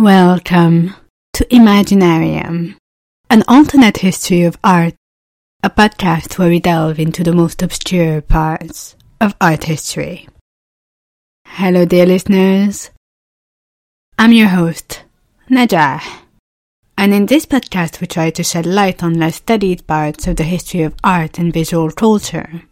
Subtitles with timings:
[0.00, 0.94] Welcome
[1.34, 2.76] to Imaginarium,
[3.28, 4.94] an alternate history of art,
[5.62, 10.26] a podcast where we delve into the most obscure parts of art history.
[11.44, 12.88] Hello, dear listeners.
[14.18, 15.02] I'm your host,
[15.50, 16.00] Nadjah,
[16.96, 20.44] and in this podcast we try to shed light on less studied parts of the
[20.44, 22.62] history of art and visual culture.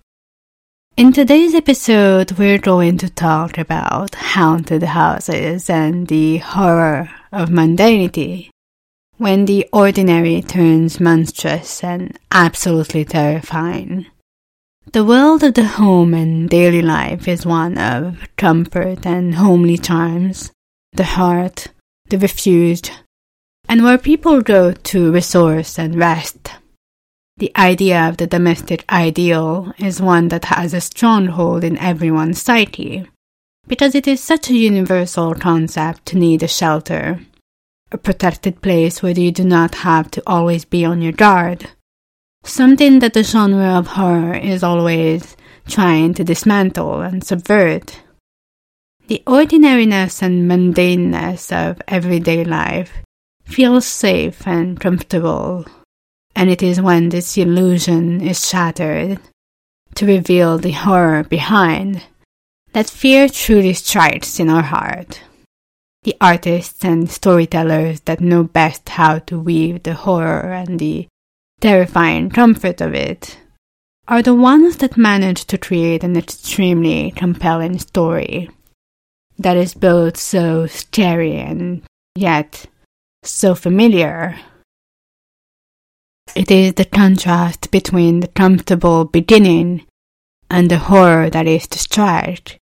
[0.98, 8.50] In today's episode, we're going to talk about haunted houses and the horror of mundanity.
[9.16, 14.06] When the ordinary turns monstrous and absolutely terrifying.
[14.92, 20.50] The world of the home and daily life is one of comfort and homely charms,
[20.94, 21.68] the heart,
[22.08, 22.90] the refuge,
[23.68, 26.50] and where people go to resource and rest.
[27.38, 33.06] The idea of the domestic ideal is one that has a stronghold in everyone's psyche,
[33.68, 37.20] because it is such a universal concept to need a shelter,
[37.92, 41.70] a protected place where you do not have to always be on your guard,
[42.42, 45.36] something that the genre of horror is always
[45.68, 48.00] trying to dismantle and subvert.
[49.06, 52.92] The ordinariness and mundaneness of everyday life
[53.44, 55.66] feels safe and comfortable
[56.38, 59.18] and it is when this illusion is shattered
[59.96, 62.04] to reveal the horror behind
[62.72, 65.20] that fear truly strikes in our heart.
[66.04, 71.08] The artists and storytellers that know best how to weave the horror and the
[71.60, 73.36] terrifying comfort of it
[74.06, 78.48] are the ones that manage to create an extremely compelling story
[79.38, 81.82] that is both so scary and
[82.14, 82.66] yet
[83.24, 84.38] so familiar
[86.34, 89.84] it is the contrast between the comfortable beginning
[90.50, 92.58] and the horror that is strike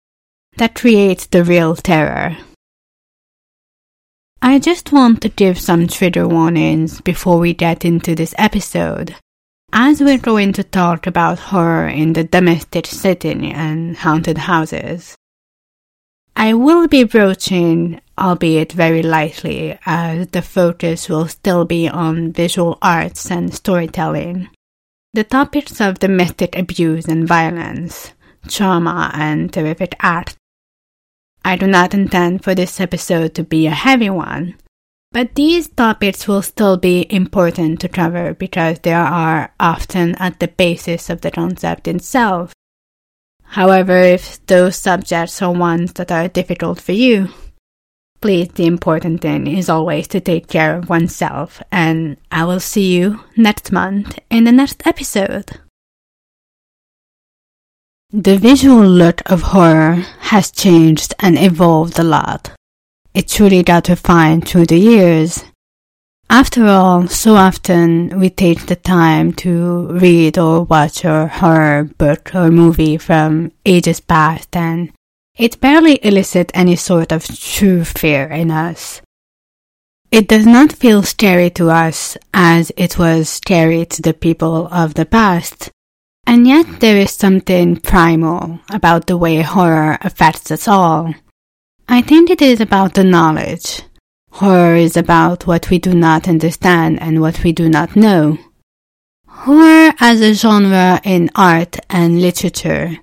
[0.57, 2.37] that creates the real terror.
[4.41, 9.15] I just want to give some trigger warnings before we get into this episode,
[9.73, 15.15] as we're going to talk about horror in the domestic setting and haunted houses.
[16.37, 22.77] I will be broaching, albeit very lightly, as the focus will still be on visual
[22.81, 24.49] arts and storytelling.
[25.13, 28.11] The topics of domestic abuse and violence,
[28.49, 30.35] trauma and terrific art.
[31.45, 34.55] I do not intend for this episode to be a heavy one,
[35.13, 40.49] but these topics will still be important to cover because they are often at the
[40.49, 42.51] basis of the concept itself
[43.55, 47.29] However, if those subjects are ones that are difficult for you,
[48.19, 52.93] please the important thing is always to take care of oneself, and I will see
[52.93, 55.57] you next month in the next episode.
[58.11, 62.51] The visual look of horror has changed and evolved a lot.
[63.13, 65.45] It truly got refined through the years,
[66.29, 72.33] after all, so often we take the time to read or watch a horror book
[72.33, 74.91] or movie from ages past and
[75.37, 79.01] it barely elicits any sort of true fear in us.
[80.11, 84.93] It does not feel scary to us as it was scary to the people of
[84.93, 85.69] the past.
[86.25, 91.13] And yet there is something primal about the way horror affects us all.
[91.87, 93.83] I think it is about the knowledge
[94.39, 98.37] Horror is about what we do not understand and what we do not know.
[99.29, 102.97] Horror as a genre in art and literature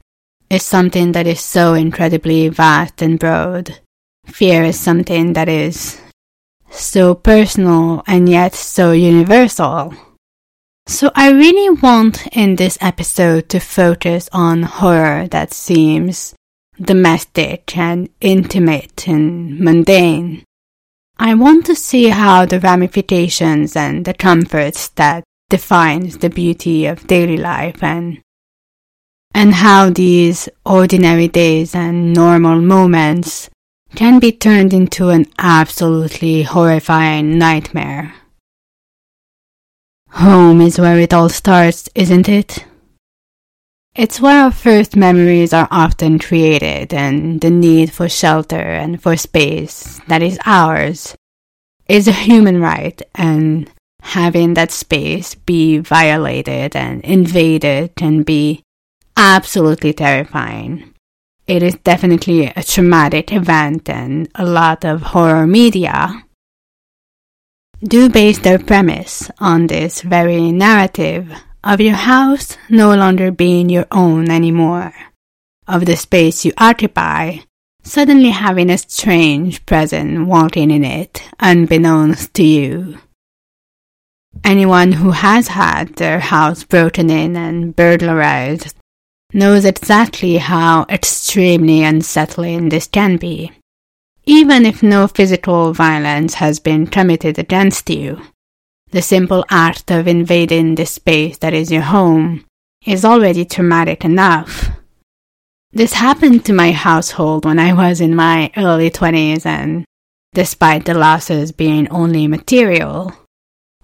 [0.51, 3.79] is something that is so incredibly vast and broad.
[4.27, 5.99] Fear is something that is
[6.71, 9.95] so personal and yet so universal.
[10.87, 16.35] So I really want in this episode to focus on horror that seems
[16.79, 20.45] domestic and intimate and mundane.
[21.25, 27.07] I want to see how the ramifications and the comforts that defines the beauty of
[27.07, 28.21] daily life and
[29.33, 33.49] and how these ordinary days and normal moments
[33.95, 38.15] can be turned into an absolutely horrifying nightmare.
[40.11, 42.65] Home is where it all starts, isn't it?
[43.95, 49.19] It's where our first memories are often created, and the need for shelter and for
[49.19, 51.15] space that is ours
[51.89, 58.63] is a human right, and having that space be violated and invaded can be
[59.15, 60.95] absolutely terrifying.
[61.47, 66.25] It is definitely a traumatic event, and a lot of horror media
[67.85, 71.31] do base their premise on this very narrative
[71.65, 74.95] of your house no longer being your own anymore,
[75.67, 77.39] of the space you occupy
[77.83, 82.99] suddenly having a strange presence walking in it, unbeknownst to you.
[84.45, 88.75] Anyone who has had their house broken in and burglarized
[89.33, 93.53] knows exactly how extremely unsettling this can be,
[94.25, 98.21] even if no physical violence has been committed against you.
[98.93, 102.45] The simple act of invading the space that is your home
[102.85, 104.69] is already traumatic enough.
[105.73, 109.87] This happened to my household when I was in my early 20s, and
[110.35, 113.15] despite the losses being only material,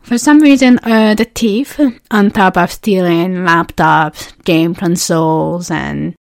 [0.03, 6.15] for some reason, uh, the thief, on top of stealing laptops, game consoles, and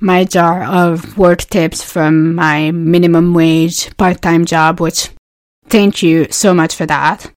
[0.00, 5.08] my jar of work tips from my minimum wage part time job, which
[5.68, 7.32] thank you so much for that.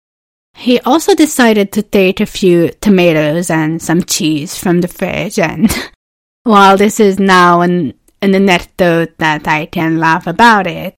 [0.56, 5.70] He also decided to take a few tomatoes and some cheese from the fridge, and
[6.44, 10.96] while this is now an, an anecdote that I can laugh about it,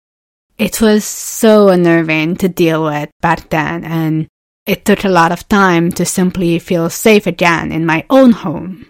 [0.57, 4.27] it was so unnerving to deal with back then, and
[4.65, 8.87] it took a lot of time to simply feel safe again in my own home.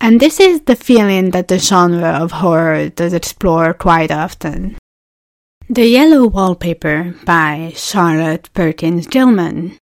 [0.00, 4.78] And this is the feeling that the genre of horror does explore quite often.
[5.68, 9.78] The Yellow Wallpaper by Charlotte Perkins Gilman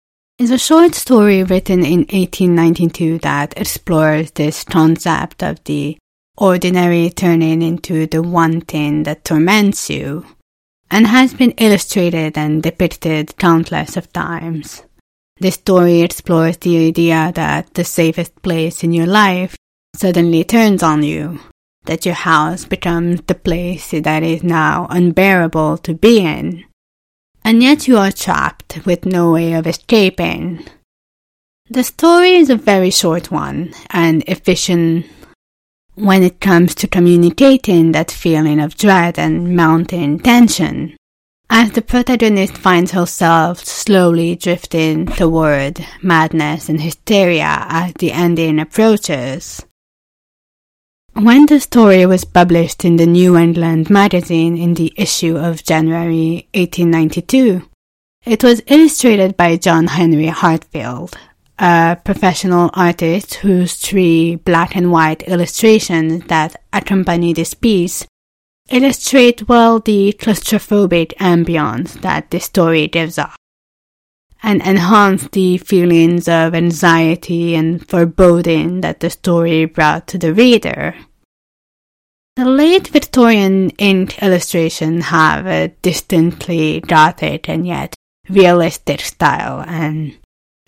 [0.43, 5.97] is a short story written in 1892 that explores this concept of the
[6.37, 10.25] ordinary turning into the one thing that torments you,
[10.91, 14.83] and has been illustrated and depicted countless of times.
[15.37, 19.55] The story explores the idea that the safest place in your life
[19.95, 21.39] suddenly turns on you,
[21.85, 26.65] that your house becomes the place that is now unbearable to be in,
[27.43, 30.65] and yet you are trapped with no way of escaping.
[31.69, 35.05] The story is a very short one and efficient
[35.95, 40.95] when it comes to communicating that feeling of dread and mounting tension
[41.49, 49.63] as the protagonist finds herself slowly drifting toward madness and hysteria as the ending approaches.
[51.15, 56.47] When the story was published in the New England magazine in the issue of January
[56.55, 57.61] 1892,
[58.25, 61.15] it was illustrated by John Henry Hatfield,
[61.59, 68.07] a professional artist whose three black and white illustrations that accompany this piece
[68.69, 73.35] illustrate well the claustrophobic ambience that the story gives off
[74.43, 80.93] and enhance the feelings of anxiety and foreboding that the story brought to the reader.
[82.35, 87.95] The late Victorian ink illustrations have a distinctly gothic and yet
[88.29, 90.17] realistic style, and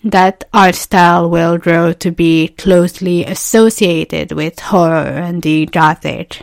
[0.02, 6.42] that art style will grow to be closely associated with horror and the gothic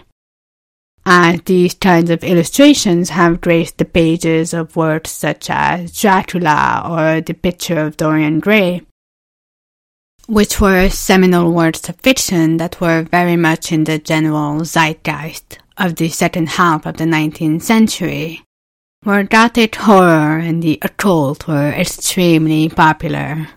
[1.06, 7.22] and these kinds of illustrations have graced the pages of works such as Dracula or
[7.22, 8.82] The Picture of Dorian Gray,
[10.28, 15.96] which were seminal works of fiction that were very much in the general zeitgeist of
[15.96, 18.42] the second half of the 19th century,
[19.04, 23.50] where Gothic horror and the occult were extremely popular.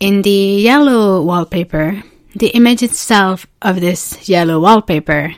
[0.00, 2.02] In the yellow wallpaper,
[2.34, 5.36] the image itself of this yellow wallpaper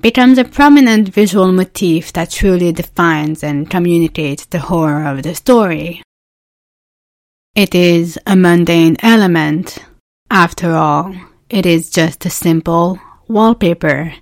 [0.00, 6.02] becomes a prominent visual motif that truly defines and communicates the horror of the story.
[7.54, 9.78] It is a mundane element.
[10.30, 11.14] After all,
[11.48, 14.12] it is just a simple wallpaper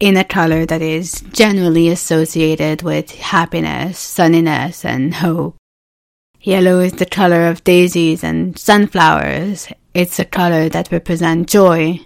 [0.00, 5.56] in a color that is generally associated with happiness, sunniness, and hope.
[6.40, 9.68] Yellow is the color of daisies and sunflowers.
[9.94, 12.00] It's a color that represents joy,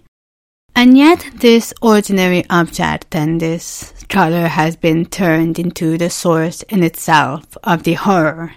[0.75, 6.83] and yet, this ordinary object and this color has been turned into the source in
[6.83, 8.55] itself of the horror.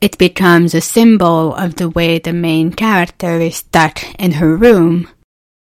[0.00, 5.08] It becomes a symbol of the way the main character is stuck in her room,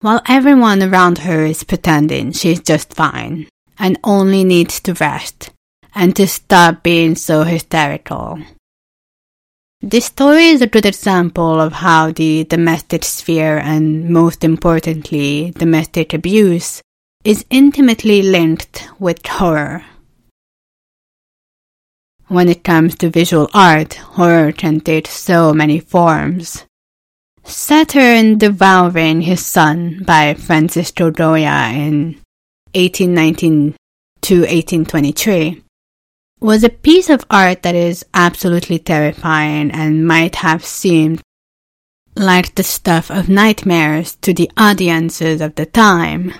[0.01, 3.47] while everyone around her is pretending she's just fine
[3.79, 5.51] and only needs to rest
[5.95, 8.39] and to stop being so hysterical.
[9.85, 16.13] This story is a good example of how the domestic sphere and, most importantly, domestic
[16.13, 16.81] abuse
[17.25, 19.83] is intimately linked with horror.
[22.29, 26.63] When it comes to visual art, horror can take so many forms.
[27.43, 32.21] Saturn Devouring His Son by Francisco Goya in
[32.73, 33.75] 1819
[34.21, 35.61] to 1823
[36.43, 41.21] was a piece of art that is absolutely terrifying and might have seemed
[42.17, 46.33] like the stuff of nightmares to the audiences of the time.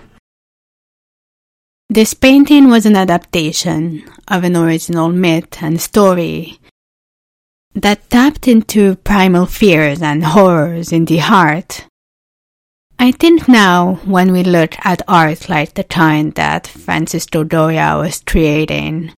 [1.90, 6.60] This painting was an adaptation of an original myth and story
[7.74, 11.88] that tapped into primal fears and horrors in the heart.
[13.00, 18.22] I think now, when we look at art like the kind that Francisco Goya was
[18.26, 19.14] creating,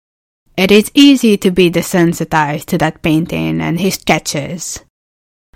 [0.58, 4.80] it is easy to be desensitized to that painting and his sketches.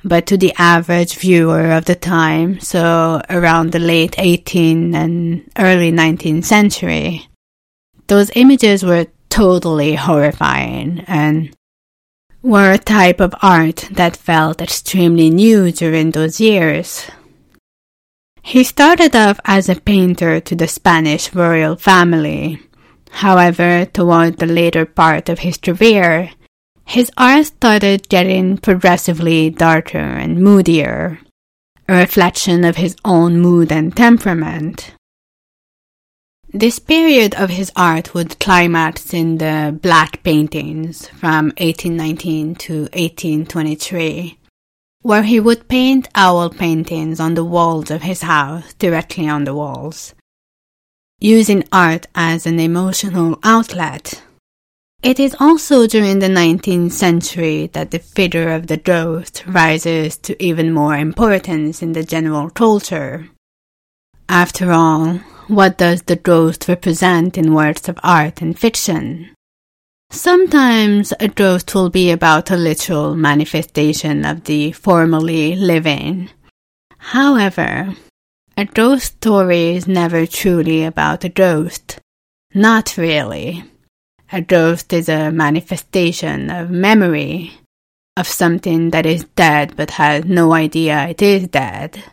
[0.04, 5.92] But to the average viewer of the time, so around the late 18th and early
[5.92, 7.28] 19th century,
[8.08, 11.54] those images were totally horrifying and
[12.42, 17.06] were a type of art that felt extremely new during those years.
[18.42, 22.62] He started off as a painter to the Spanish royal family.
[23.12, 26.32] However, toward the later part of his career,
[26.86, 31.20] his art started getting progressively darker and moodier,
[31.88, 34.94] a reflection of his own mood and temperament.
[36.52, 44.40] This period of his art would climax in the Black Paintings from 1819 to 1823,
[45.04, 49.54] where he would paint owl paintings on the walls of his house, directly on the
[49.54, 50.16] walls,
[51.20, 54.22] using art as an emotional outlet.
[55.02, 60.42] It is also during the 19th century that the figure of the ghost rises to
[60.44, 63.30] even more importance in the general culture.
[64.28, 69.34] After all, what does the ghost represent in works of art and fiction?
[70.12, 76.30] Sometimes a ghost will be about a literal manifestation of the formerly living.
[76.98, 77.96] However,
[78.60, 81.98] a ghost story is never truly about a ghost.
[82.54, 83.64] Not really.
[84.34, 87.54] A ghost is a manifestation of memory,
[88.18, 92.04] of something that is dead but has no idea it is dead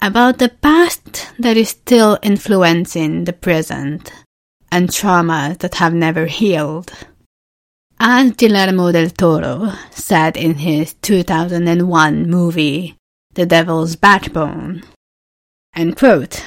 [0.00, 4.10] about the past that is still influencing the present
[4.72, 6.90] and traumas that have never healed.
[7.98, 12.96] As Guillermo del Toro said in his 2001 movie,
[13.34, 14.84] The Devil's Backbone,
[15.80, 16.44] and quote,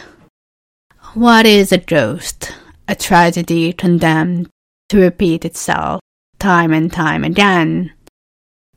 [1.16, 2.54] What is a ghost?
[2.88, 4.48] A tragedy condemned
[4.90, 6.02] to repeat itself
[6.38, 7.92] time and time again.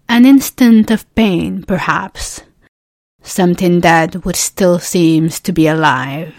[0.08, 2.40] An instant of pain, perhaps,
[3.22, 6.34] something that which still seems to be alive.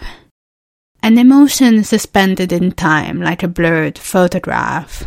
[1.00, 5.04] An emotion suspended in time like a blurred photograph,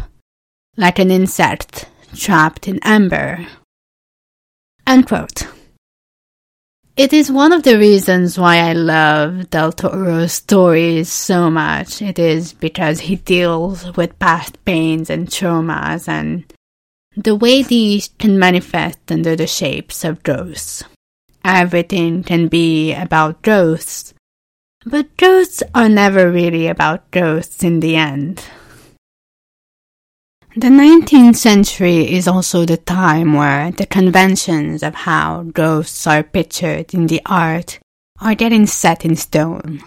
[0.77, 3.45] like an insect trapped in amber.
[4.87, 5.47] Unquote.
[7.01, 11.99] It is one of the reasons why I love Del Toro's stories so much.
[11.99, 16.45] It is because he deals with past pains and traumas and
[17.15, 20.83] the way these can manifest under the shapes of ghosts
[21.43, 24.13] everything can be about ghosts,
[24.85, 28.43] but ghosts are never really about ghosts in the end.
[30.53, 36.93] The 19th century is also the time where the conventions of how ghosts are pictured
[36.93, 37.79] in the art
[38.19, 39.81] are getting set in stone,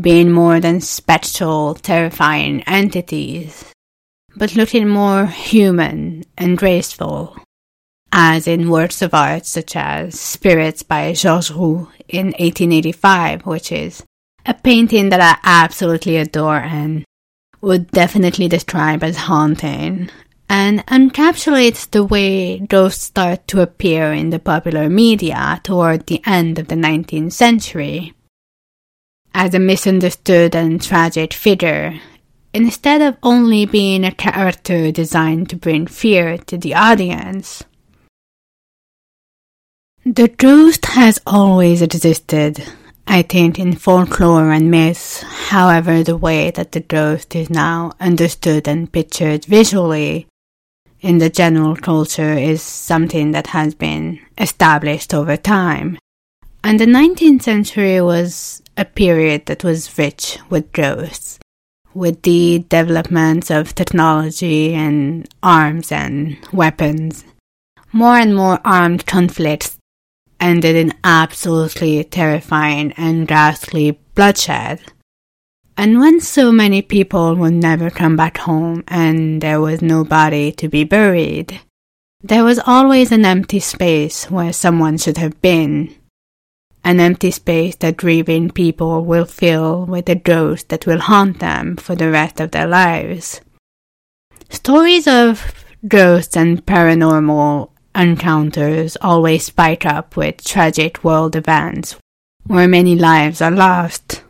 [0.00, 3.72] being more than spectral, terrifying entities,
[4.34, 7.36] but looking more human and graceful
[8.10, 14.02] as in works of art such as Spirits by Georges Roux in 1885, which is
[14.44, 17.04] a painting that I absolutely adore and
[17.60, 20.10] would definitely describe as haunting,
[20.48, 26.58] and encapsulates the way ghosts start to appear in the popular media toward the end
[26.58, 28.14] of the 19th century.
[29.32, 32.00] As a misunderstood and tragic figure,
[32.52, 37.62] instead of only being a character designed to bring fear to the audience.
[40.04, 42.64] The ghost has always existed,
[43.10, 45.22] I think, in folklore and myths.
[45.48, 50.28] However, the way that the ghost is now understood and pictured visually
[51.00, 55.98] in the general culture is something that has been established over time.
[56.62, 61.40] And the 19th century was a period that was rich with ghosts,
[61.92, 67.24] with the developments of technology and arms and weapons.
[67.90, 69.79] More and more armed conflicts
[70.40, 74.80] ended in absolutely terrifying and ghastly bloodshed.
[75.76, 80.68] And when so many people would never come back home and there was nobody to
[80.68, 81.60] be buried,
[82.22, 85.94] there was always an empty space where someone should have been.
[86.84, 91.76] An empty space that grieving people will fill with a ghost that will haunt them
[91.76, 93.40] for the rest of their lives.
[94.50, 95.52] Stories of
[95.86, 101.96] ghosts and paranormal encounters always spike up with tragic world events
[102.46, 104.22] where many lives are lost.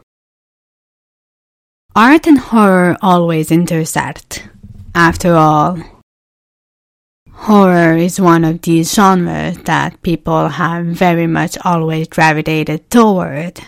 [1.95, 4.49] art and horror always intersect.
[4.95, 5.79] After all,
[7.33, 13.61] horror is one of these genres that people have very much always gravitated toward.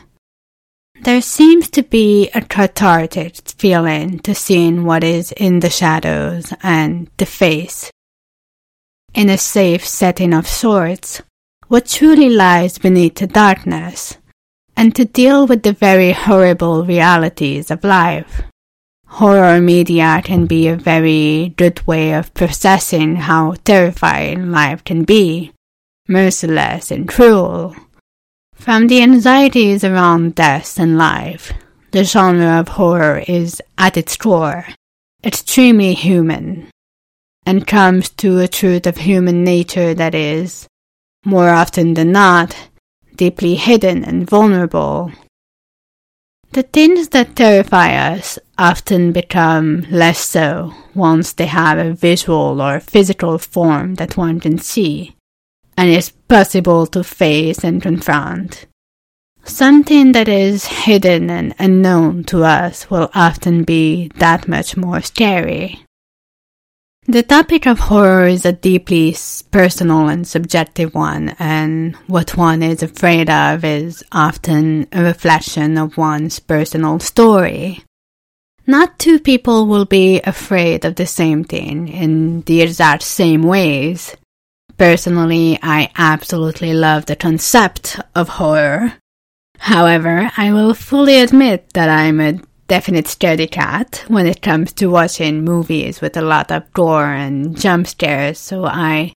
[1.03, 7.11] There seems to be a cathartic feeling to seeing what is in the shadows and
[7.17, 7.91] the face.
[9.15, 11.21] In a safe setting of sorts,
[11.69, 14.17] what truly lies beneath the darkness,
[14.75, 18.43] and to deal with the very horrible realities of life.
[19.07, 25.53] Horror media can be a very good way of processing how terrifying life can be,
[26.09, 27.77] merciless and cruel.
[28.55, 31.53] From the anxieties around death and life,
[31.91, 34.65] the genre of horror is, at its core,
[35.23, 36.72] extremely human,
[37.45, 40.67] and comes to a truth of human nature that is,
[41.25, 42.57] more often than not,
[43.17, 45.13] deeply hidden and vulnerable.
[46.53, 52.79] The things that terrify us often become less so once they have a visual or
[52.79, 55.17] physical form that one can see
[55.77, 58.67] and is possible to face and confront.
[59.45, 65.85] Something that is hidden and unknown to us will often be that much more scary.
[67.07, 69.17] The topic of horror is a deeply
[69.51, 75.97] personal and subjective one, and what one is afraid of is often a reflection of
[75.97, 77.85] one's personal story.
[78.67, 84.17] Not two people will be afraid of the same thing in the exact same ways,
[84.79, 88.95] Personally, I absolutely love the concept of horror.
[89.59, 92.41] However, I will fully admit that I'm a
[92.73, 97.55] definite scaredy cat when it comes to watching movies with a lot of gore and
[97.55, 99.13] jump scares, so I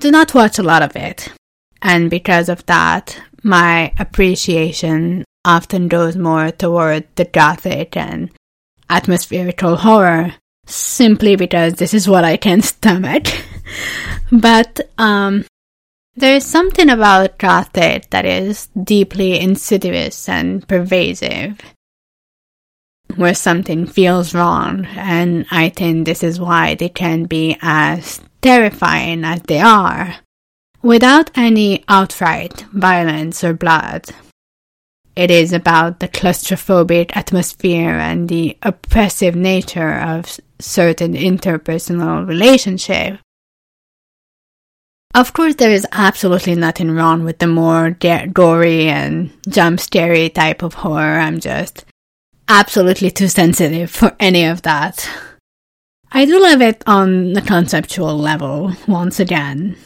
[0.00, 1.32] do not watch a lot of it.
[1.80, 8.30] And because of that, my appreciation often goes more toward the gothic and
[8.90, 10.34] atmospherical horror,
[10.66, 13.28] simply because this is what I can stomach.
[14.30, 15.46] but um,
[16.16, 21.58] there is something about Gothic that is deeply insidious and pervasive,
[23.16, 29.24] where something feels wrong, and I think this is why they can be as terrifying
[29.24, 30.16] as they are,
[30.82, 34.10] without any outright violence or blood.
[35.16, 43.18] It is about the claustrophobic atmosphere and the oppressive nature of certain interpersonal relationships
[45.12, 50.62] of course, there is absolutely nothing wrong with the more gory and jump scary type
[50.62, 51.18] of horror.
[51.18, 51.84] I'm just
[52.50, 55.08] absolutely too sensitive for any of that.
[56.10, 59.76] I do love it on the conceptual level, once again,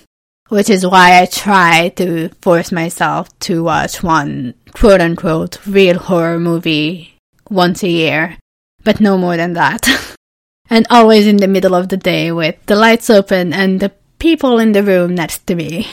[0.49, 6.41] which is why I try to force myself to watch one quote unquote real horror
[6.41, 7.15] movie
[7.51, 8.39] once a year,
[8.83, 9.87] but no more than that.
[10.71, 14.59] and always in the middle of the day with the lights open and the people
[14.59, 15.87] in the room next to me.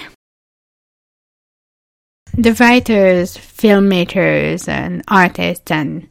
[2.33, 6.07] The writers, filmmakers, and artists, and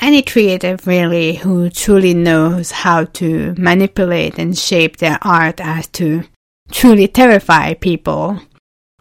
[0.00, 6.22] any creative really who truly knows how to manipulate and shape their art as to
[6.70, 8.40] truly terrify people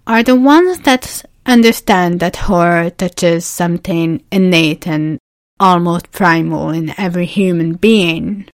[0.05, 5.17] are the ones that understand that horror touches something innate and
[5.59, 8.47] almost primal in every human being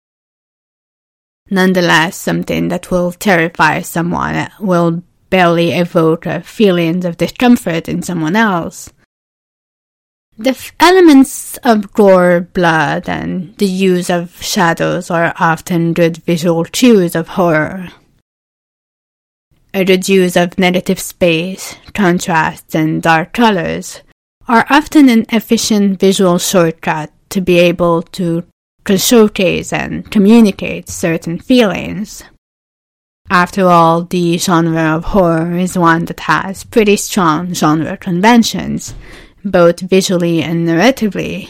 [1.50, 8.92] nonetheless something that will terrify someone, will barely evoke feelings of discomfort in someone else.
[10.38, 16.66] The f- elements of gore, blood, and the use of shadows are often good visual
[16.66, 17.90] cues of horror.
[19.74, 24.02] A good use of negative space, contrasts, and dark colors
[24.48, 28.44] are often an efficient visual shortcut to be able to
[28.98, 32.24] showcase and communicate certain feelings.
[33.30, 38.94] After all, the genre of horror is one that has pretty strong genre conventions,
[39.46, 41.50] both visually and narratively.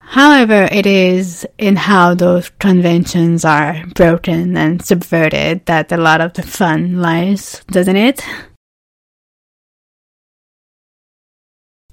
[0.00, 6.34] However, it is in how those conventions are broken and subverted that a lot of
[6.34, 8.24] the fun lies, doesn't it?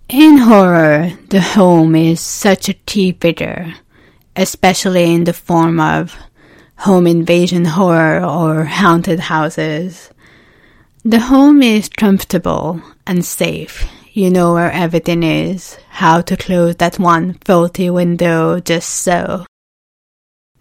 [0.10, 3.74] In horror, the home is such a key figure
[4.36, 6.16] especially in the form of
[6.78, 10.10] home invasion horror or haunted houses.
[11.04, 13.86] The home is comfortable and safe.
[14.14, 19.46] You know where everything is, how to close that one faulty window just so.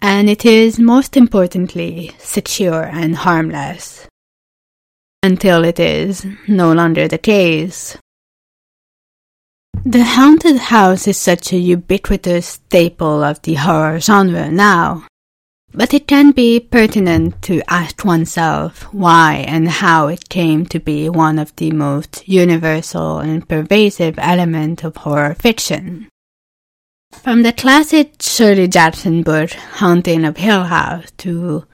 [0.01, 4.07] And it is most importantly secure and harmless.
[5.21, 7.97] Until it is no longer the case.
[9.83, 15.05] The haunted house is such a ubiquitous staple of the horror genre now,
[15.73, 21.09] but it can be pertinent to ask oneself why and how it came to be
[21.09, 26.07] one of the most universal and pervasive elements of horror fiction.
[27.11, 31.65] From the classic Shirley Jackson book Haunting of Hill House to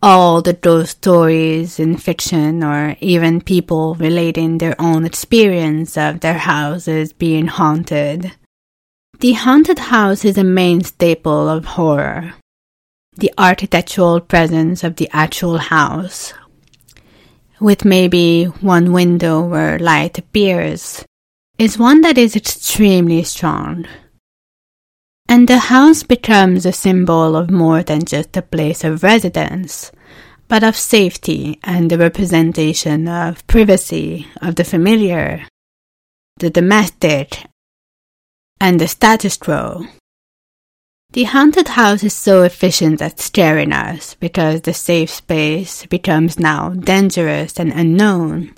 [0.00, 6.38] all the ghost stories in fiction or even people relating their own experience of their
[6.38, 8.32] houses being haunted.
[9.20, 12.34] The haunted house is a main staple of horror.
[13.18, 16.32] The architectural presence of the actual house,
[17.58, 21.04] with maybe one window where light appears,
[21.58, 23.86] is one that is extremely strong.
[25.28, 29.90] And the house becomes a symbol of more than just a place of residence,
[30.46, 35.42] but of safety and the representation of privacy, of the familiar,
[36.36, 37.46] the domestic,
[38.60, 39.88] and the status quo.
[41.12, 46.70] The haunted house is so efficient at scaring us because the safe space becomes now
[46.70, 48.54] dangerous and unknown.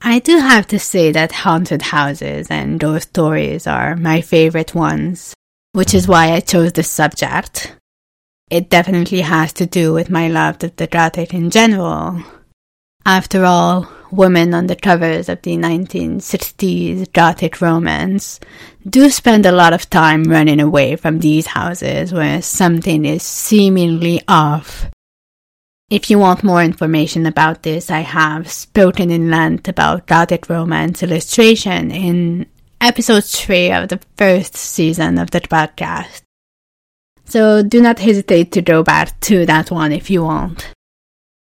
[0.00, 5.34] I do have to say that haunted houses and ghost stories are my favorite ones
[5.72, 7.74] which is why I chose this subject.
[8.50, 12.22] It definitely has to do with my love of the Gothic in general.
[13.06, 18.38] After all, women on the covers of the 1960s Gothic romance
[18.88, 24.20] do spend a lot of time running away from these houses where something is seemingly
[24.28, 24.90] off.
[25.90, 31.02] If you want more information about this, I have spoken in length about Gothic romance
[31.02, 32.46] illustration in
[32.80, 36.22] episode 3 of the first season of the podcast.
[37.24, 40.72] So do not hesitate to go back to that one if you want.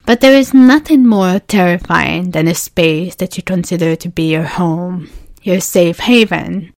[0.06, 4.44] But there is nothing more terrifying than a space that you consider to be your
[4.44, 5.08] home,
[5.42, 6.74] your safe haven,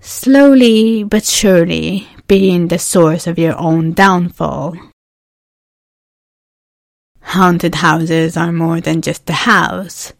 [0.00, 4.76] slowly but surely being the source of your own downfall.
[7.22, 10.12] Haunted houses are more than just a house.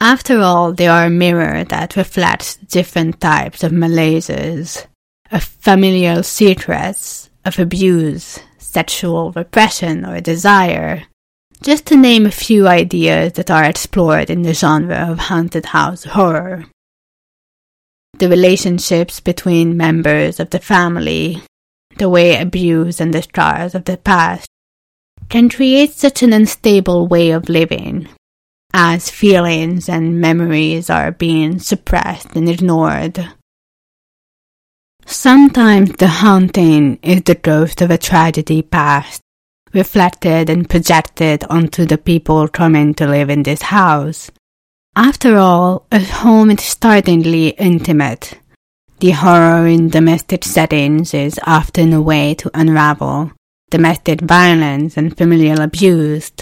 [0.00, 4.86] After all, they are a mirror that reflects different types of malaises,
[5.30, 11.04] of familial secrets, of abuse, sexual repression, or desire,
[11.62, 16.04] just to name a few ideas that are explored in the genre of haunted house
[16.04, 16.66] horror.
[18.18, 21.42] The relationships between members of the family,
[21.96, 24.48] the way abuse and the scars of the past
[25.28, 28.08] can create such an unstable way of living
[28.72, 33.28] as feelings and memories are being suppressed and ignored.
[35.06, 39.20] Sometimes the haunting is the ghost of a tragedy past,
[39.72, 44.30] reflected and projected onto the people coming to live in this house.
[44.96, 48.38] After all, a home is startlingly intimate.
[48.98, 53.32] The horror in domestic settings is often a way to unravel
[53.70, 56.32] domestic violence and familial abuse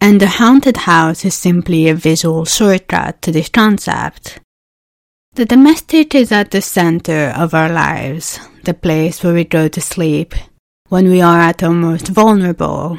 [0.00, 4.40] and the haunted house is simply a visual shortcut to this concept.
[5.34, 9.80] The domestic is at the center of our lives, the place where we go to
[9.80, 10.34] sleep,
[10.88, 12.98] when we are at our most vulnerable,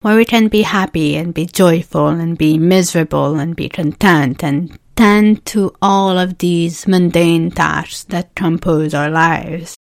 [0.00, 4.78] where we can be happy and be joyful and be miserable and be content and
[4.96, 9.74] tend to all of these mundane tasks that compose our lives.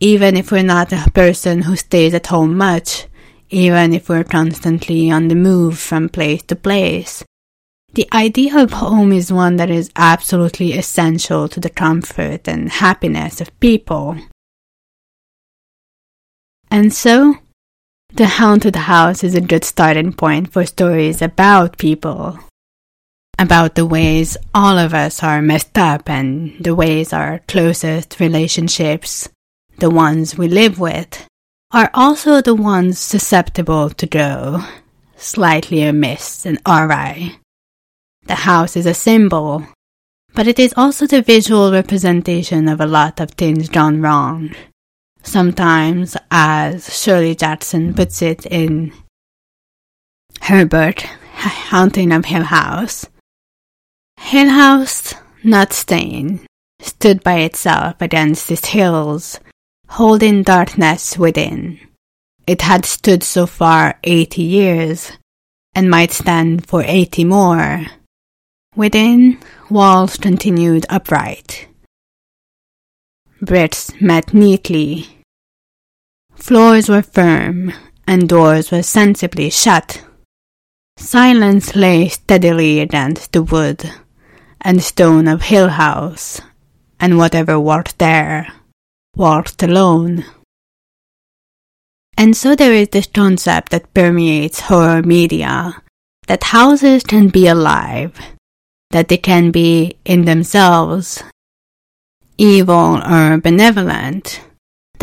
[0.00, 3.06] Even if we're not a person who stays at home much,
[3.48, 7.24] even if we're constantly on the move from place to place.
[7.92, 13.40] The idea of home is one that is absolutely essential to the comfort and happiness
[13.40, 14.18] of people.
[16.74, 17.38] And so,
[18.14, 22.36] the haunted house is a good starting point for stories about people.
[23.38, 29.28] About the ways all of us are messed up and the ways our closest relationships,
[29.78, 31.24] the ones we live with,
[31.70, 34.60] are also the ones susceptible to go
[35.14, 37.36] slightly amiss and awry.
[38.24, 39.64] The house is a symbol,
[40.34, 44.56] but it is also the visual representation of a lot of things gone wrong.
[45.24, 48.92] Sometimes, as Shirley Jackson puts it in
[50.42, 51.00] Herbert,
[51.34, 53.06] Haunting of Hill House,
[54.20, 56.46] Hill House, not staying,
[56.80, 59.40] stood by itself against its hills
[59.88, 61.78] holding darkness within.
[62.46, 65.12] It had stood so far eighty years,
[65.74, 67.86] and might stand for eighty more.
[68.76, 69.38] Within,
[69.70, 71.68] walls continued upright.
[73.40, 75.13] Bricks met neatly.
[76.36, 77.72] Floors were firm,
[78.06, 80.04] and doors were sensibly shut.
[80.96, 83.90] Silence lay steadily against the wood,
[84.60, 86.40] and stone of Hill House,
[87.00, 88.52] and whatever walked there
[89.16, 90.24] walked alone.
[92.16, 95.82] And so there is this concept that permeates horror media
[96.26, 98.18] that houses can be alive,
[98.90, 101.22] that they can be in themselves
[102.38, 104.40] evil or benevolent,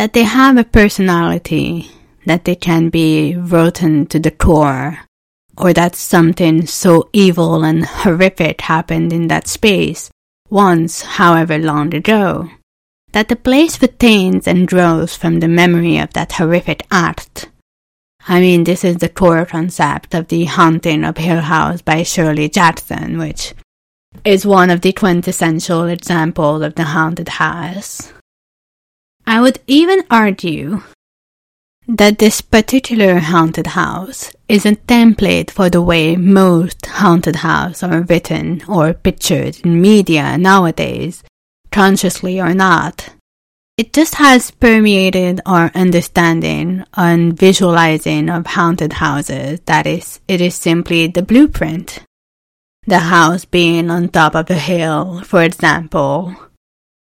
[0.01, 1.87] that they have a personality,
[2.25, 4.97] that they can be rotten to the core,
[5.55, 10.09] or that something so evil and horrific happened in that space
[10.49, 12.49] once, however long ago,
[13.11, 17.51] that the place retains and grows from the memory of that horrific act.
[18.27, 22.49] I mean, this is the core concept of the haunting of Hill House by Shirley
[22.49, 23.53] Jackson, which
[24.25, 28.11] is one of the quintessential examples of the haunted house.
[29.25, 30.81] I would even argue
[31.87, 38.01] that this particular haunted house is a template for the way most haunted houses are
[38.01, 41.23] written or pictured in media nowadays,
[41.71, 43.09] consciously or not.
[43.77, 49.59] It just has permeated our understanding and visualizing of haunted houses.
[49.65, 52.03] That is, it is simply the blueprint.
[52.85, 56.35] The house being on top of a hill, for example,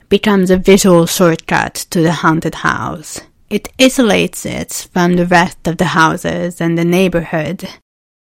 [0.10, 3.22] becomes a visual shortcut to the haunted house.
[3.50, 7.68] It isolates it from the rest of the houses and the neighborhood,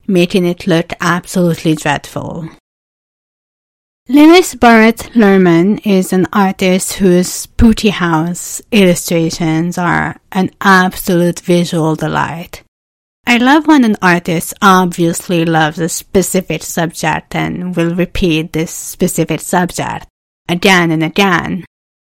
[0.06, 2.48] making it look absolutely dreadful.
[4.08, 12.62] Lewis Barrett Lehrman is an artist whose Spooky House illustrations are an absolute visual delight.
[13.26, 19.42] I love when an artist obviously loves a specific subject and will repeat this specific
[19.42, 20.06] subject
[20.48, 21.64] again and again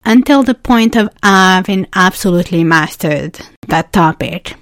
[0.05, 4.55] until the point of having absolutely mastered that topic.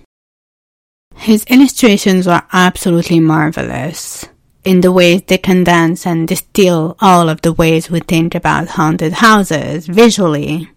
[1.15, 4.25] His illustrations are absolutely marvelous
[4.63, 9.13] in the ways they condense and distill all of the ways we think about haunted
[9.13, 10.69] houses visually,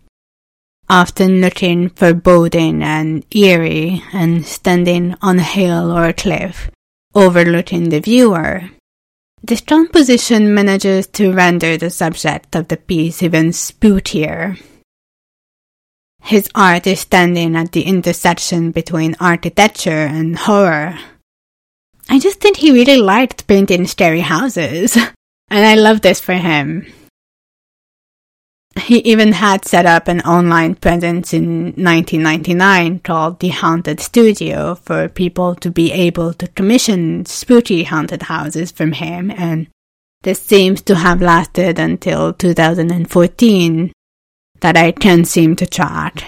[0.88, 6.70] often looking foreboding and eerie and standing on a hill or a cliff,
[7.14, 8.70] overlooking the viewer.
[9.42, 14.60] This composition manages to render the subject of the piece even spookier.
[16.22, 20.98] His art is standing at the intersection between architecture and horror.
[22.08, 24.96] I just think he really liked painting scary houses,
[25.48, 26.86] and I love this for him.
[28.78, 35.08] He even had set up an online presence in 1999 called The Haunted Studio for
[35.08, 39.66] people to be able to commission spooky haunted houses from him, and
[40.22, 43.92] this seems to have lasted until 2014
[44.60, 46.24] that I can seem to track.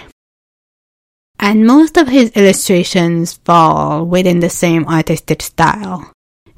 [1.39, 6.11] And most of his illustrations fall within the same artistic style,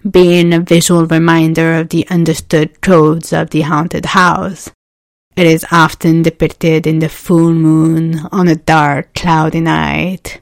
[0.10, 4.72] being a visual reminder of the understood codes of the haunted house
[5.36, 10.42] it is often depicted in the full moon on a dark, cloudy night.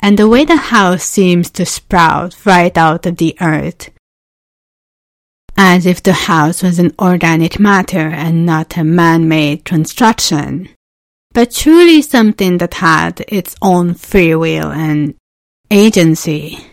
[0.00, 3.90] And the way the house seems to sprout right out of the earth,
[5.56, 10.68] as if the house was an organic matter and not a man made construction,
[11.32, 15.14] but truly something that had its own free will and
[15.70, 16.66] agency.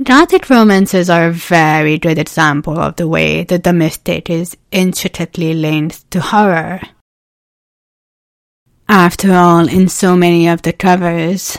[0.00, 6.08] Gothic romances are a very good example of the way the domestic is intricately linked
[6.12, 6.80] to horror.
[8.88, 11.58] After all, in so many of the covers,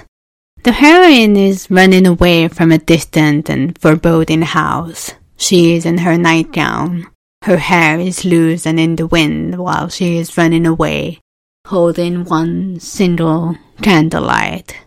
[0.64, 5.14] the heroine is running away from a distant and foreboding house.
[5.36, 7.08] She is in her nightgown.
[7.44, 11.20] Her hair is loose and in the wind while she is running away,
[11.68, 14.78] holding one single candlelight.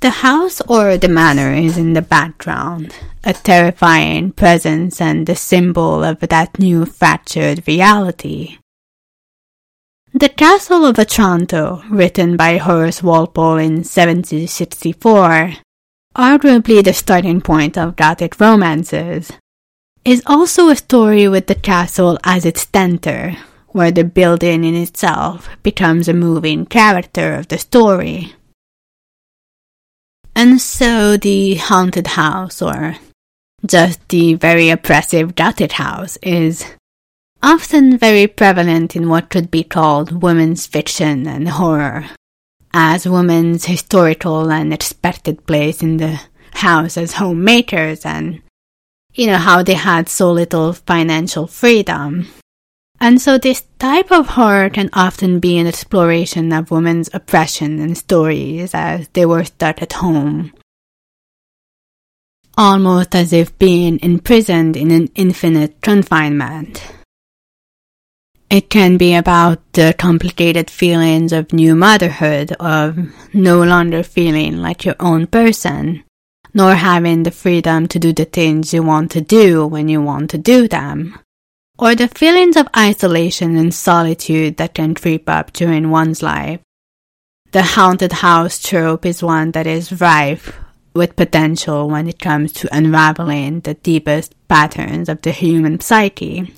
[0.00, 6.04] The house or the manor is in the background, a terrifying presence and the symbol
[6.04, 8.58] of that new fractured reality.
[10.14, 15.54] The Castle of Otranto, written by Horace Walpole in 1764,
[16.16, 19.32] arguably the starting point of Gothic romances,
[20.04, 23.36] is also a story with the castle as its center,
[23.70, 28.32] where the building in itself becomes a moving character of the story.
[30.38, 32.94] And so the haunted house, or
[33.66, 36.64] just the very oppressive gothic house, is
[37.42, 42.06] often very prevalent in what could be called women's fiction and horror,
[42.72, 46.20] as women's historical and expected place in the
[46.52, 48.40] house as homemakers and,
[49.14, 52.28] you know, how they had so little financial freedom
[53.00, 57.96] and so this type of horror can often be an exploration of women's oppression and
[57.96, 60.52] stories as they were stuck at home.
[62.56, 66.82] Almost as if being imprisoned in an infinite confinement.
[68.50, 72.98] It can be about the complicated feelings of new motherhood, of
[73.34, 76.02] no longer feeling like your own person,
[76.54, 80.30] nor having the freedom to do the things you want to do when you want
[80.30, 81.18] to do them,
[81.78, 86.60] or the feelings of isolation and solitude that can creep up during one's life.
[87.52, 90.52] The haunted house trope is one that is rife
[90.92, 96.52] with potential when it comes to unraveling the deepest patterns of the human psyche.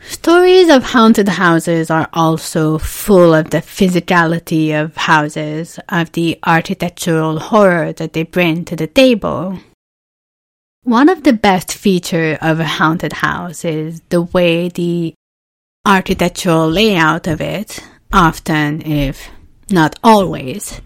[0.00, 7.38] Stories of haunted houses are also full of the physicality of houses, of the architectural
[7.38, 9.58] horror that they bring to the table.
[10.84, 15.12] One of the best features of a haunted house is the way the
[15.84, 17.80] architectural layout of it,
[18.12, 19.28] often, if
[19.70, 20.80] not always,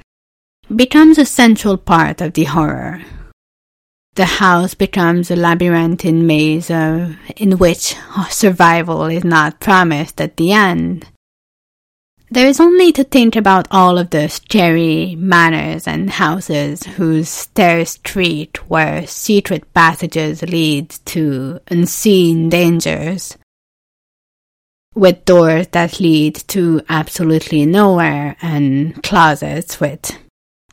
[0.75, 3.03] becomes a central part of the horror.
[4.17, 7.95] The house becomes a labyrinthine maze uh, in which
[8.31, 11.07] survival is not promised at the end.
[12.35, 17.87] There is only to think about all of the scary manors and houses whose stair
[17.87, 23.39] street where secret passages lead to unseen dangers,
[24.97, 30.19] with doors that lead to absolutely nowhere and closets with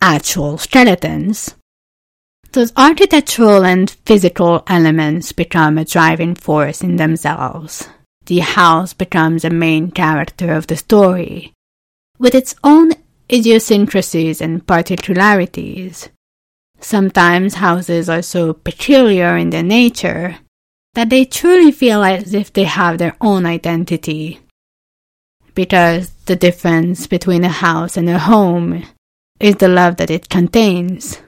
[0.01, 1.53] actual skeletons.
[2.53, 7.87] Those architectural and physical elements become a driving force in themselves.
[8.31, 11.51] The house becomes a main character of the story,
[12.17, 12.93] with its own
[13.29, 16.07] idiosyncrasies and particularities.
[16.79, 20.37] Sometimes houses are so peculiar in their nature
[20.93, 24.39] that they truly feel as if they have their own identity.
[25.53, 28.85] Because the difference between a house and a home
[29.41, 31.19] is the love that it contains.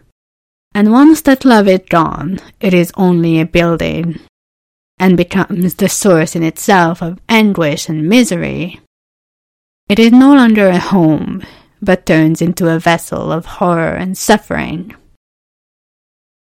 [0.74, 4.22] And once that love is gone, it is only a building,
[5.04, 8.80] and becomes the source in itself of anguish and misery.
[9.89, 11.44] It is no longer a home,
[11.82, 14.96] but turns into a vessel of horror and suffering.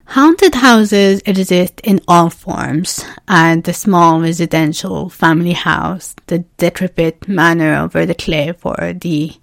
[0.06, 7.76] Haunted houses exist in all forms, and the small residential family house, the decrepit manor
[7.76, 9.34] over the cliff, or the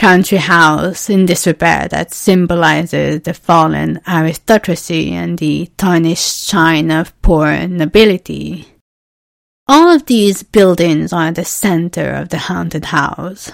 [0.00, 7.68] country house in disrepair that symbolizes the fallen aristocracy and the tarnished shine of poor
[7.68, 8.66] nobility.
[9.68, 13.52] All of these buildings are the center of the haunted house.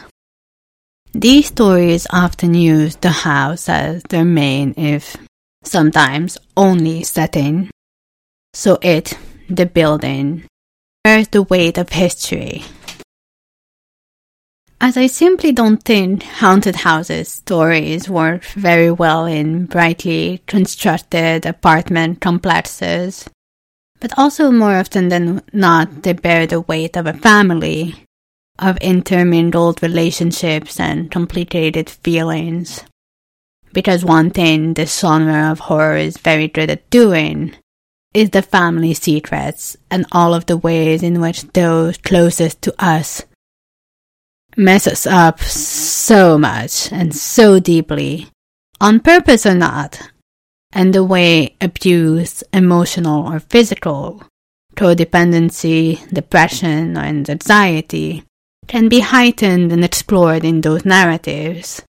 [1.12, 5.16] These stories often use the house as their main, if
[5.64, 7.70] sometimes only setting.
[8.54, 9.18] So it,
[9.50, 10.44] the building,
[11.02, 12.62] bears the weight of history
[14.80, 22.20] as I simply don't think haunted houses stories work very well in brightly constructed apartment
[22.20, 23.28] complexes,
[24.00, 27.94] but also more often than not, they bear the weight of a family,
[28.58, 32.84] of intermingled relationships and complicated feelings.
[33.72, 37.54] Because one thing this genre of horror is very good at doing
[38.14, 43.24] is the family secrets and all of the ways in which those closest to us
[44.56, 48.28] mess us up so much and so deeply,
[48.80, 50.10] on purpose or not,
[50.72, 54.22] and the way abuse, emotional or physical,
[54.74, 58.24] codependency, depression, and anxiety
[58.66, 61.82] can be heightened and explored in those narratives.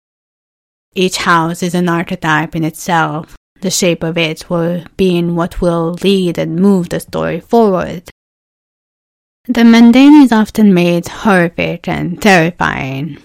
[0.94, 5.60] Each house is an archetype in itself, the shape of it will be in what
[5.60, 8.08] will lead and move the story forward.
[9.48, 13.18] The mundane is often made horrific and terrifying.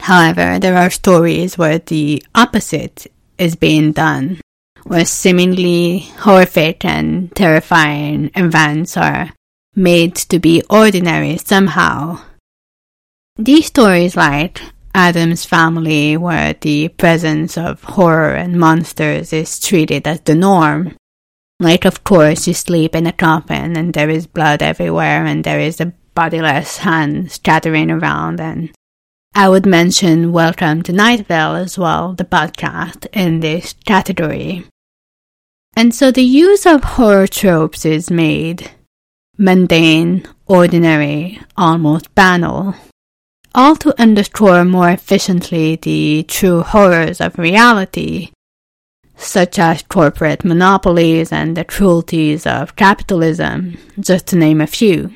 [0.00, 3.06] However, there are stories where the opposite
[3.38, 4.40] is being done,
[4.82, 9.30] where seemingly horrific and terrifying events are
[9.76, 12.20] made to be ordinary somehow.
[13.36, 14.60] These stories, like
[14.92, 20.96] Addams Family, where the presence of horror and monsters is treated as the norm,
[21.60, 25.58] like, of course, you sleep in a coffin and there is blood everywhere and there
[25.58, 28.40] is a bodiless hand scattering around.
[28.40, 28.70] And
[29.34, 34.66] I would mention Welcome to Night Vale as well, the podcast, in this category.
[35.74, 38.70] And so the use of horror tropes is made
[39.36, 42.74] mundane, ordinary, almost banal,
[43.54, 48.30] all to underscore more efficiently the true horrors of reality
[49.18, 55.10] such as corporate monopolies and the cruelties of capitalism, just to name a few.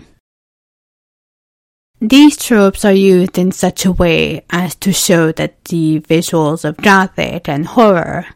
[2.00, 6.76] These tropes are used in such a way as to show that the visuals of
[6.78, 8.26] Gothic and horror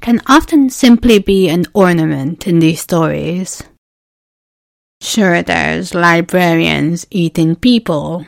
[0.00, 3.62] can often simply be an ornament in these stories.
[5.00, 8.26] Sure, there's librarians eating people.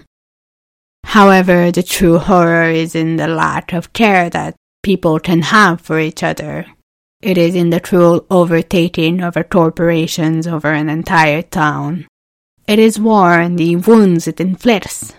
[1.02, 5.98] However, the true horror is in the lack of care that people can have for
[5.98, 6.66] each other.
[7.24, 12.06] It is in the cruel overtaking of our corporations over an entire town.
[12.68, 15.14] It is war and the wounds it inflicts.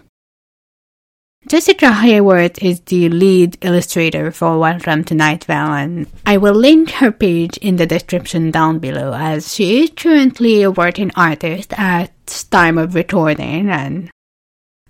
[1.47, 6.91] Jessica Hayworth is the lead illustrator for Welcome to Night Vale, and I will link
[6.91, 12.11] her page in the description down below as she is currently a working artist at
[12.51, 14.11] time of recording and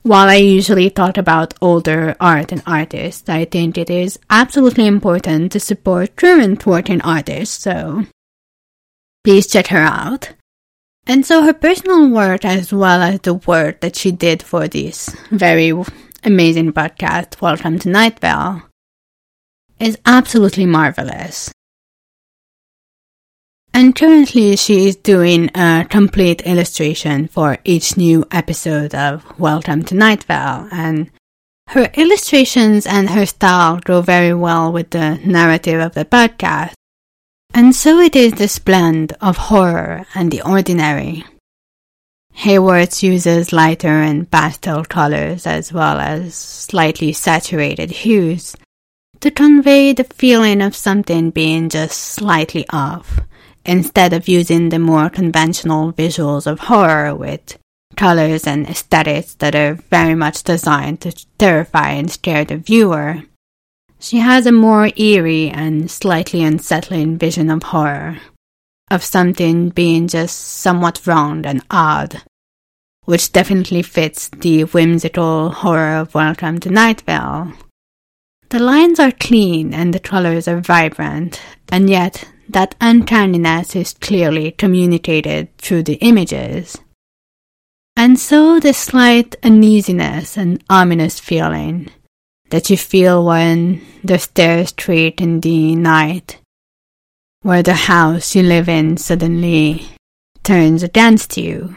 [0.05, 5.51] while I usually talk about older art and artists, I think it is absolutely important
[5.53, 8.05] to support current working artists, so
[9.23, 10.33] please check her out.
[11.07, 15.09] And so her personal work as well as the work that she did for this
[15.31, 15.73] very
[16.23, 18.61] amazing podcast, Welcome to Night Vale,
[19.79, 21.51] is absolutely marvelous.
[23.75, 29.95] And currently she is doing a complete illustration for each new episode of Welcome to
[29.95, 31.11] Night Vale, and
[31.67, 36.71] her illustrations and her style go very well with the narrative of the podcast.
[37.53, 41.25] And so it is this blend of horror and the ordinary.
[42.33, 48.55] Hayworth uses lighter and pastel colors as well as slightly saturated hues
[49.19, 53.19] to convey the feeling of something being just slightly off,
[53.65, 57.57] instead of using the more conventional visuals of horror with
[57.95, 63.23] colors and aesthetics that are very much designed to terrify and scare the viewer.
[63.99, 68.19] She has a more eerie and slightly unsettling vision of horror
[68.91, 72.21] of something being just somewhat wrong and odd,
[73.05, 77.53] which definitely fits the whimsical horror of Welcome to Night Vale.
[78.49, 84.51] The lines are clean and the colors are vibrant, and yet that uncanniness is clearly
[84.51, 86.77] communicated through the images.
[87.95, 91.89] And so the slight uneasiness and ominous feeling
[92.49, 96.39] that you feel when the stairs creak in the night
[97.45, 99.87] where the house you live in suddenly
[100.41, 101.75] turns against you.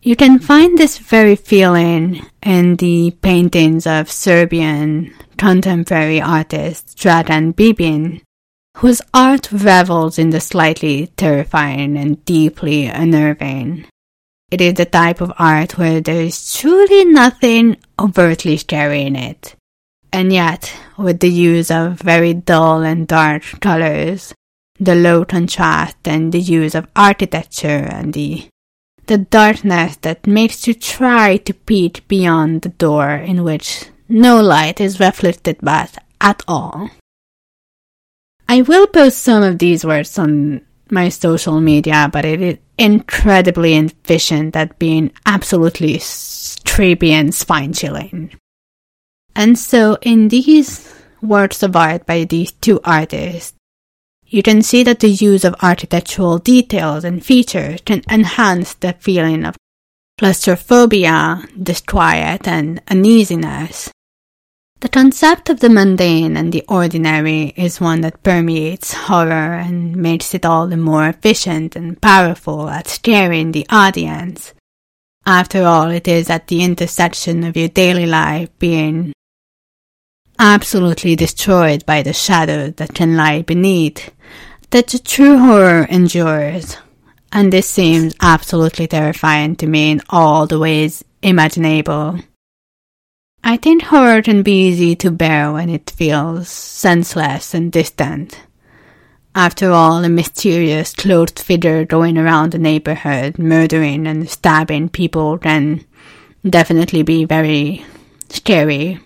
[0.00, 8.20] You can find this very feeling in the paintings of Serbian contemporary artist Dragan Bibin,
[8.78, 13.84] whose art revels in the slightly terrifying and deeply unnerving.
[14.52, 19.56] It is the type of art where there is truly nothing overtly scary in it,
[20.12, 24.32] and yet, with the use of very dull and dark colors,
[24.78, 28.46] the low contrast and the use of architecture and the
[29.06, 34.80] the darkness that makes you try to peek beyond the door in which no light
[34.80, 36.90] is reflected back at all.
[38.48, 43.76] I will post some of these words on my social media, but it is incredibly
[43.76, 46.00] efficient at being absolutely
[46.64, 48.32] creepy and spine chilling.
[49.36, 53.54] And so, in these works of art by these two artists,
[54.26, 59.44] you can see that the use of architectural details and features can enhance the feeling
[59.44, 59.56] of
[60.18, 63.90] claustrophobia, disquiet, and uneasiness.
[64.80, 70.34] The concept of the mundane and the ordinary is one that permeates horror and makes
[70.34, 74.54] it all the more efficient and powerful at scaring the audience.
[75.26, 79.12] After all, it is at the intersection of your daily life being
[80.38, 84.12] absolutely destroyed by the shadow that can lie beneath,
[84.70, 86.76] that the true horror endures.
[87.32, 92.20] And this seems absolutely terrifying to me in all the ways imaginable.
[93.44, 98.38] I think horror can be easy to bear when it feels senseless and distant.
[99.34, 105.84] After all, a mysterious clothed figure going around the neighborhood, murdering and stabbing people can
[106.44, 107.84] definitely be very
[108.28, 108.98] scary.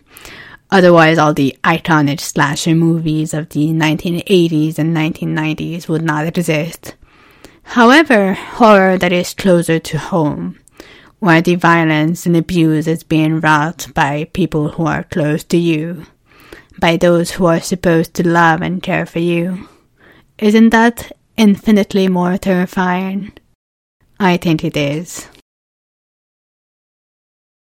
[0.70, 6.94] Otherwise, all the iconic slasher movies of the 1980s and 1990s would not exist.
[7.62, 10.58] However, horror that is closer to home,
[11.22, 16.04] where the violence and abuse is being wrought by people who are close to you,
[16.80, 19.68] by those who are supposed to love and care for you,
[20.38, 23.30] isn't that infinitely more terrifying?
[24.18, 25.28] I think it is.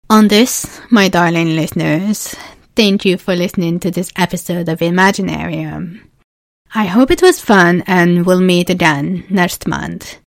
[0.09, 2.35] On this, my darling listeners,
[2.75, 6.01] Thank you for listening to this episode of Imaginarium.
[6.75, 10.22] I hope it was fun and we'll meet again next month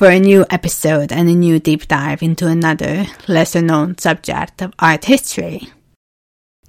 [0.00, 4.72] for a new episode and a new deep dive into another lesser known subject of
[4.78, 5.68] art history.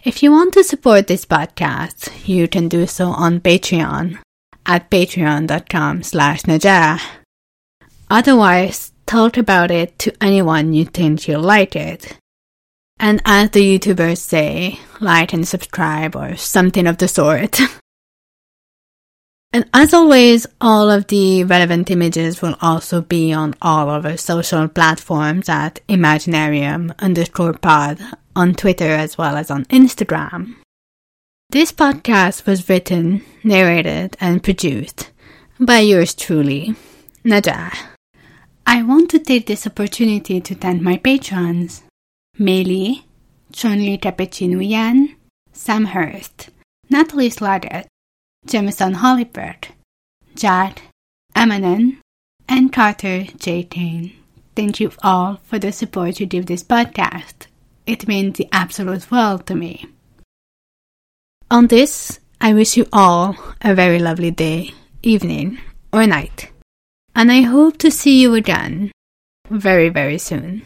[0.03, 4.19] If you want to support this podcast, you can do so on Patreon
[4.65, 6.99] at patreon.com slash Nadjah.
[8.09, 12.17] Otherwise, talk about it to anyone you think you'll like it.
[12.99, 17.61] And as the YouTubers say, like and subscribe or something of the sort.
[19.53, 24.15] and as always, all of the relevant images will also be on all of our
[24.17, 27.99] social platforms at Imaginarium underscore pod
[28.33, 30.55] on Twitter as well as on Instagram.
[31.49, 35.11] This podcast was written, narrated, and produced
[35.59, 36.75] by yours truly,
[37.25, 37.75] Nadjah.
[38.65, 41.83] I want to take this opportunity to thank my patrons
[42.39, 43.03] Meili,
[43.51, 45.15] Chunli Tepechinuyan,
[45.51, 46.49] Sam Hurst,
[46.89, 47.87] Natalie Slaggett,
[48.45, 49.69] Jameson Hollipert,
[50.35, 50.81] Jad,
[51.35, 51.97] Emanon,
[52.49, 53.63] and Carter J.
[53.63, 54.13] Tane.
[54.55, 57.47] Thank you all for the support you give this podcast.
[57.85, 59.85] It means the absolute world to me.
[61.49, 64.73] On this, I wish you all a very lovely day,
[65.03, 65.59] evening,
[65.93, 66.51] or night.
[67.15, 68.91] And I hope to see you again
[69.49, 70.65] very, very soon.